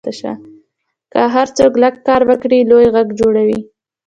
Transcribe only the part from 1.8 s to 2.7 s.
لږ کار وکړي،